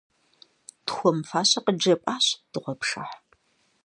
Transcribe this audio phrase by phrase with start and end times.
[0.85, 3.15] Тхуэмыфащэ къыджепӀащ дыгъуэпшыхь.